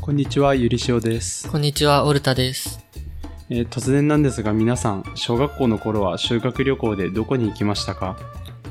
[0.00, 2.84] こんにちは、ゆりしおです、こんにちは、オルタです。
[3.50, 8.16] えー突然なんですが皆さん、小学校の頃は修学旅行でどこに行きましたか？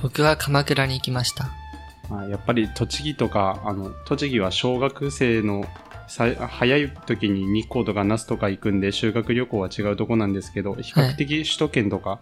[0.02, 1.50] 僕は鎌倉に行きました。
[2.10, 5.65] あやっぱり栃木とか、あの、栃木は小学生の
[6.08, 12.20] さ早い時に日光とか那須とか行くんで修学旅行は違うとこなんですけど、比較的首都圏とか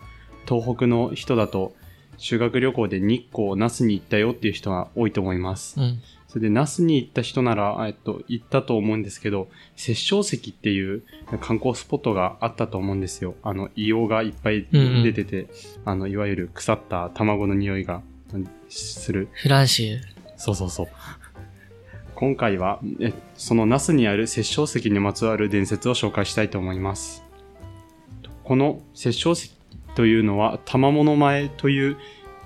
[0.47, 1.73] 東北の人だと
[2.17, 5.79] 修学旅行で日光、那須に行ったよっていう人が多いと思います。
[5.79, 6.01] うん。
[6.27, 9.47] それで、那須に行った人なら、えっと、行ったと思うんですけど、
[9.77, 11.03] 殺生石っていう
[11.39, 13.35] 観光スポットがあったと思うんですよ。
[13.43, 15.47] あの、硫黄がいっぱい出てて、
[15.85, 18.01] あの、いわゆる腐った卵の匂いが
[18.33, 19.29] うんする。
[19.33, 19.99] フランシュ。
[20.35, 20.87] そうそうそう。
[22.15, 27.23] 今回は、えその那須にある殺生石にまつわる伝説を紹介したいと思います。
[28.43, 29.53] この殺生石
[29.95, 31.97] というのは、賜物前という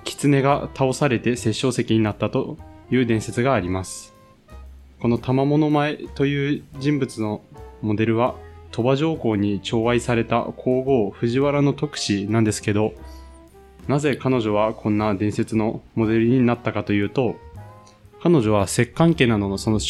[0.04, 2.58] 狐が倒されて殺生石になったと
[2.92, 4.14] いう伝説があります。
[5.00, 7.40] この賜物前という人物の
[7.80, 8.34] モデルは、
[8.70, 12.92] 鳥羽上皇に寵愛された皇后藤原の徳氏なんですけど、
[13.88, 17.36] なぜ彼女はこんな伝説のモデルになったかというと、
[18.22, 19.80] 彼女は摂関家などのその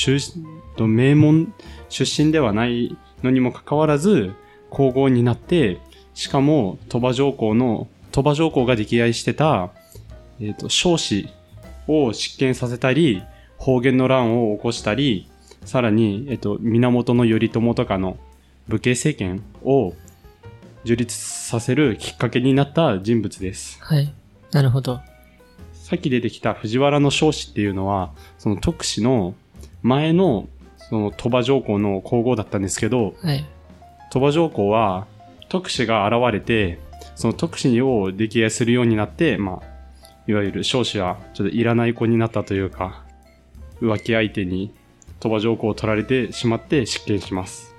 [0.86, 1.52] 名門
[1.90, 4.32] 出身ではないのにもかかわらず、
[4.70, 5.80] 皇后になって、
[6.14, 9.70] しかも鳥羽上皇の、鳥羽上皇が溺愛してた、
[10.40, 11.28] えっ、と、少子
[11.88, 13.22] を執権させたり、
[13.58, 15.28] 方言の乱を起こしたり、
[15.64, 18.16] さらに、えっ、と、源頼朝とかの
[18.69, 19.94] 武家政権を
[20.84, 23.78] 樹立させるきっかけになった人物です。
[23.80, 24.12] はい。
[24.50, 25.00] なるほど。
[25.72, 29.34] さっき出てきた藤原の少子っていうのは、その徳氏の
[29.83, 33.44] 前の、その鳥羽上皇の皇后だったんですけど、はい。
[34.11, 35.06] 鳥羽上皇は
[35.48, 36.78] 徳氏が現れて、
[37.14, 39.71] その徳氏を溺愛するようになって、まあ、
[40.26, 43.04] いわゆる少子はちょっといらない子になったというか、
[43.80, 44.74] 浮気相手に
[45.20, 47.74] 鳥羽上皇を取られてしまって執権します。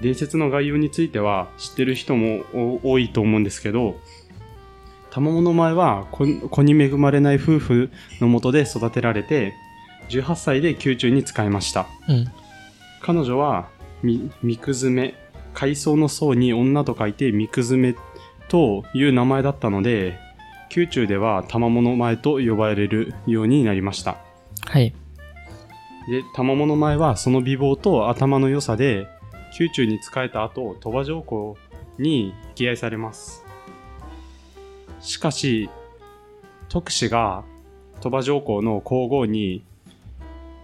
[0.00, 3.96] 伝説の概要については知ってる人もお多いと思うんですけど、
[5.10, 7.90] 賜物前は子子に恵まれない夫婦
[8.20, 9.54] のもとで育てられて、
[10.10, 11.86] 18歳で宮中に仕えました。
[12.08, 12.26] うん。
[13.00, 13.68] 彼女は、
[14.02, 15.14] み、みくずめ、
[15.54, 17.94] 海藻の層に女と書いてみくずめ
[18.48, 20.18] という名前だったので、
[20.74, 24.18] 宮中では賜物前と呼ばれるようになりました。
[24.66, 24.94] はい。
[26.08, 29.08] で、賜物前はその美貌と頭の良さで、
[29.58, 31.56] 宮中に仕えた後、鳥羽上皇
[31.98, 33.44] に溺愛されます。
[35.00, 35.68] しかし、
[36.68, 37.44] 徳氏が
[38.00, 39.64] 鳥羽上皇の皇后に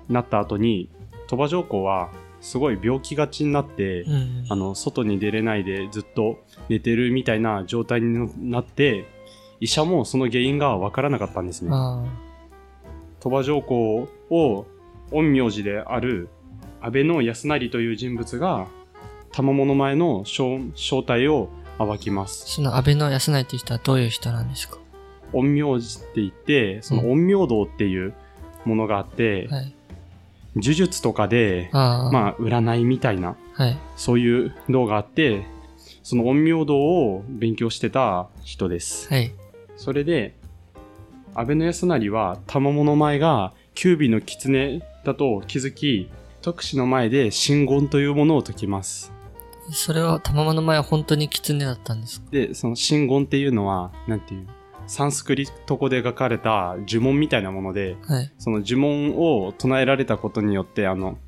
[0.09, 0.89] なった後に、
[1.27, 2.11] 鳥羽上皇は
[2.41, 4.47] すごい病気がちになって、うん。
[4.51, 6.39] あの、外に出れないでずっと
[6.69, 9.07] 寝てるみたいな状態になって、
[9.65, 11.71] 医者もその原因がわからなかったんですね。
[11.73, 12.05] あ
[13.21, 14.67] 鳥羽上皇を
[15.11, 16.29] 陰陽師である
[16.83, 18.67] 安倍の康成という人物が
[19.33, 21.49] 賜物前の正正体を
[21.79, 22.27] 暴きまあ。
[22.27, 22.57] す。
[22.57, 24.77] その安倍の康成っていう人はどういう人なんですか？
[25.33, 28.13] 陰陽師って言って、そのうん陰陽道っていう
[28.67, 29.75] ものがあって、はい。
[30.57, 32.13] 呪術とかで、ああ。
[32.13, 33.79] まあ、占いみたいな、はい。
[33.97, 35.47] そういう道があって、
[36.03, 39.09] その陰陽道を勉強してた人です。
[39.09, 39.33] はい。
[39.77, 40.37] それで、
[41.35, 46.11] 安倍の康成は、賜物前が、九尾の狐だと気づき、
[46.43, 49.13] 徳氏の前で真言というものを解きます。
[49.71, 52.27] それは、玉間の前は本当に狐だったんですか？
[52.31, 54.47] で、その真言っていうのは、なんていう、
[54.87, 58.33] サンスクリット語で書かれた呪文みたいなもので、はい。
[58.39, 61.19] その呪文を唱えられたことによって、あの、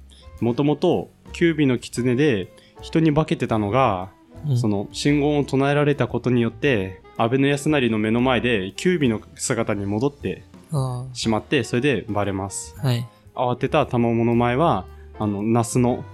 [0.40, 2.52] もともと九尾の狐で
[2.82, 4.10] 人に化けてたのが、
[4.46, 12.74] うん、その信言を唱えられたことによって、安倍の康成の目の前で九尾の姿に戻ってあしまって、それでバレます。
[12.78, 12.86] あ。
[12.86, 13.08] はい。
[13.34, 14.86] 慌てた賜物前は、
[15.18, 16.04] あの、那須の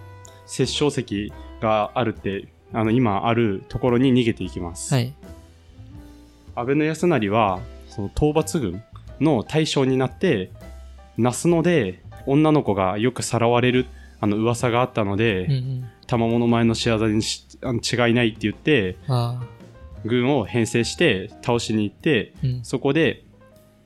[0.47, 4.95] 殺生石があるって、あの、今あるところに逃げていきます。
[4.95, 5.15] はい。
[6.55, 8.83] 安倍の康成は、その討伐軍
[9.21, 10.51] の大将になって、
[11.17, 13.87] 那須野で女の子がよくさらわれる、
[14.21, 15.85] あの、噂があったので、うんうん。
[16.07, 18.97] 賜物前の仕業に違いないって言って。
[20.05, 22.65] 軍を編成して倒しに行って、うん。
[22.65, 23.25] そこで、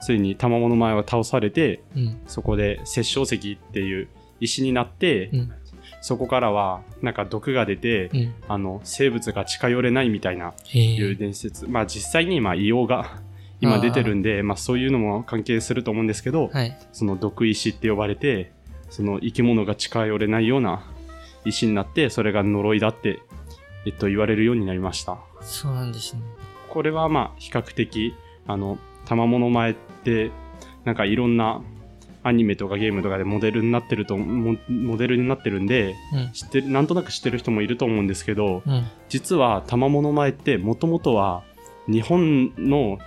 [0.00, 2.20] ついに賜物前は倒されて、うん。
[2.26, 4.08] そこで殺生石っていう
[4.40, 5.52] 石になって、うん。
[6.00, 8.34] そこからはなんか毒が出て、うん。
[8.48, 11.14] あの生物が近寄れないみたいなへいうえ。
[11.14, 11.66] 伝説。
[11.68, 13.20] まあ実際にまあ硫黄が
[13.60, 16.76] 今出てるんで、まあそういうのも関係すると思うんですけど、はい。
[16.92, 18.52] その毒石って呼ばれて、
[18.90, 20.84] その生き物が近寄れないような
[21.44, 23.20] 石になって、それが呪いだって、
[23.86, 25.18] えっと言われるようになりました。
[25.40, 26.22] そうなんですね。
[26.68, 28.14] これはまあ比較的、
[28.46, 29.74] あの、賜物前っ
[30.04, 30.30] て、
[30.84, 31.62] なんかいろんな、
[32.22, 36.32] アニメとかゲームとかでモデルになってると、モモデルになってるんで、うん。
[36.32, 38.84] 知ってる、なんとなく知ってる人もいると思うんですけど、うん。
[39.08, 41.44] 実は玉物前ってもともとは
[41.86, 42.98] 日本の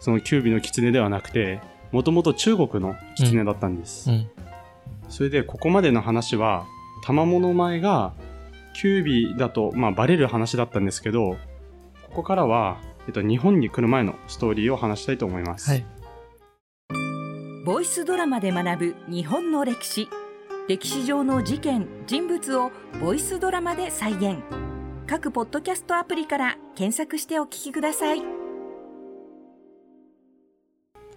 [0.00, 1.60] そのキュービの狐ではなくて、
[1.92, 4.10] もともと中国の狐だったんです。
[4.10, 4.28] うん。
[5.08, 6.66] それでここまでの話は、
[7.04, 8.14] 玉物前が
[8.74, 11.36] キュービだと、まあバレる話だったんですけど、
[12.08, 15.70] ここからは、えっと、日本に来る前のストーリーを話したいと思います。
[15.70, 15.84] はい。
[17.64, 20.08] ボイスドラマで学ぶ日本の歴史
[20.66, 24.38] 歴史上の事件人物をボイスドラマで再現
[25.06, 28.22] 各ポッドキャストアプリから検索してお聞きください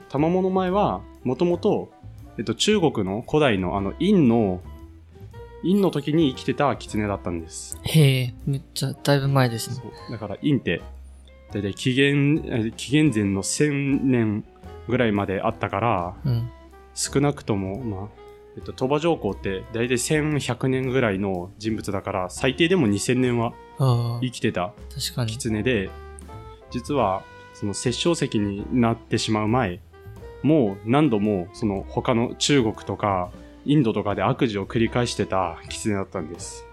[0.09, 1.91] 玉物前は、もともと、
[2.37, 4.61] えっと、中国の古代のあの、陰の、
[5.63, 7.79] 陰の時に生きてた狐だったんです。
[7.83, 9.91] へえ、めっちゃ、だいぶ前ですね。
[10.11, 10.81] だから陰って、
[11.51, 14.43] だいたい紀元、え紀元前の1000年
[14.87, 16.49] ぐらいまであったから、うん。
[16.93, 18.09] 少なくとも、まあ、
[18.55, 23.53] えっと、鳥羽上皇ってだいたい1100年ぐらいの人物だから、最低でも2000年は
[24.21, 25.31] 生きてた確かに。
[25.31, 25.89] 狐で、
[26.69, 27.23] 実は、
[27.53, 29.79] その殺生石になってしまう前、
[30.43, 33.31] もう何度も、その他の中国とか、
[33.65, 36.65] インドとかで悪事を繰り返してた狐だったんです。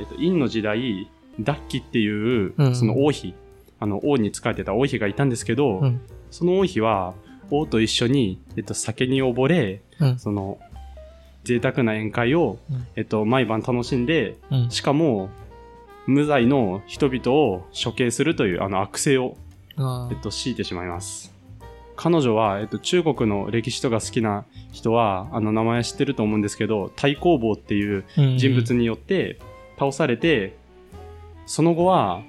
[0.00, 1.10] えっと、陰の時代、
[1.40, 3.34] ダッキっていうう、んその王妃、
[3.80, 6.00] あの、王に仕えてた王妃がいたんですけど、うん。
[6.30, 7.14] その王妃は、
[7.50, 10.18] 王と一緒に、えっと、酒に溺れ、うん。
[10.18, 10.58] その、
[11.44, 14.70] 贅沢な宴会を、うんえっと、毎晩楽しんで、うん。
[14.70, 15.30] しかも、
[16.06, 19.36] 無罪の人々を処刑するというあの悪性を、
[19.76, 21.37] あえっと、強いてしまいます。
[21.98, 28.04] 彼女は、えっと、中国の歴史とか好きな人は、あの、名前知ってると思うんですけど、太公望っていう
[28.36, 29.40] 人物によって
[29.80, 30.56] 倒されて、
[31.44, 32.22] その後は、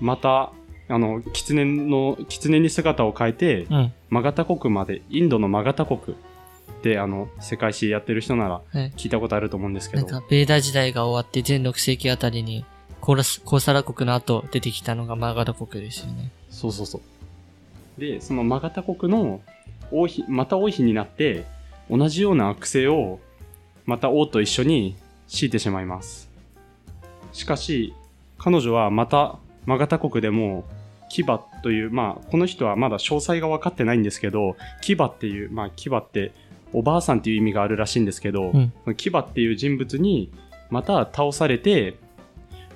[0.00, 0.52] また、
[0.88, 3.92] あの、狐の、狐に姿を変えて、うん。
[4.10, 6.16] マガタ国まで、インドのマガタ国
[6.82, 8.92] で、あの、世界史やってる人ならはい。
[8.96, 12.64] 聞いたことあると思うんですけど、なんか、ベーダ時代が終わって全6世紀あたりに、
[13.00, 16.32] コーラス、コーサラ国の後出てきたのがマガダ国ですよね。
[16.50, 17.00] そうそうそう。
[17.98, 19.40] で、そのマガタ国の
[19.90, 21.44] 王妃、また王妃になって、
[21.90, 23.20] 同じような悪性を、
[23.86, 24.96] また王と一緒に
[25.28, 26.30] 強いてしまいます。
[27.32, 27.94] しかし、
[28.38, 30.64] 彼女はまた、マガタ国でも、
[31.08, 36.32] キバという、まあ、この人はまだ詳細が分かってないんですけど、キバっていう、まあ、キバって、
[36.72, 40.32] おばあさんっていう意味があるらしいんですけど、うんそのキバっていう人物に、
[40.70, 41.96] また倒されて、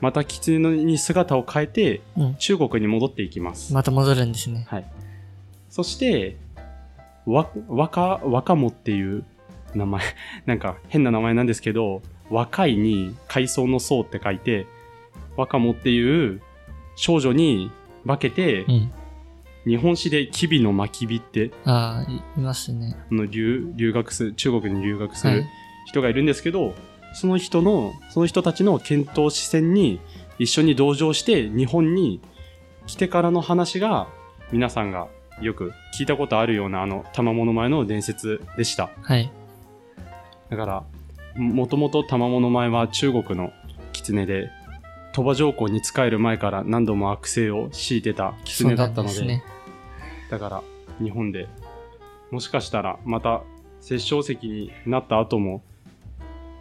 [0.00, 2.34] また狐に姿を変えて、うん。
[2.36, 3.74] 中国に戻っていきます。
[3.74, 4.64] また戻るんですね。
[4.68, 4.84] はい。
[5.68, 6.36] そして、
[7.26, 9.24] わ、若、若もっていう
[9.74, 10.02] 名前、
[10.46, 14.66] なんか変な名前なんですけど、若いに海藻の層って書いて、
[15.36, 16.40] 若もっていう
[16.96, 17.70] 少女に
[18.06, 18.92] 化けて、うん。
[19.66, 22.96] 日本史でキビの巻き火って、ああ、いいますね。
[23.10, 25.46] あの留留学する、中国に留学するはい。
[25.86, 26.74] 人がいるんですけど、
[27.12, 30.00] その人の、その人たちの検討視線に
[30.38, 32.20] 一緒に同乗して日本に
[32.86, 34.08] 来てからの話が
[34.52, 35.08] 皆さんが
[35.40, 38.90] よく聞いたことあるようなあの玉物前の伝説でした。
[39.02, 39.30] はい。
[40.50, 40.84] だから、
[41.36, 43.52] もともと玉物前は中国の
[43.92, 44.50] 狐で、
[45.12, 49.42] 鳥羽上皇に仕える前から何度も悪性を強いてた狐だったので、ね。
[50.30, 50.62] だから
[51.02, 51.48] 日本で
[52.30, 53.42] もしかしたらまた
[53.80, 55.62] 殺生石になった後も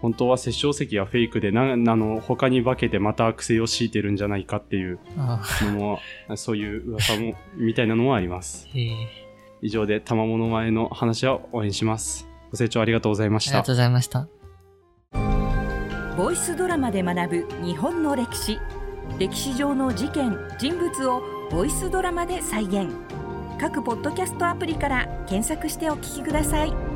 [0.02, 6.00] 本当は殺生石はフェイクでなあの他に化けてまた悪性を強いてるんじゃないかっていうあのも
[6.36, 8.68] そういう噂もみたいなのもあります。
[9.62, 12.28] 以上で玉物前の話は応援します。
[12.52, 13.52] ご清聴ありがとうございました。
[13.52, 14.28] ありがとうございました。
[16.16, 18.60] ボイスドラマで学ぶ日本の歴史。
[19.20, 22.90] 歴史上の事件人物をボイスドラマで再現。
[23.60, 26.87] 各ポッドキャストアプリから検索してお聞きください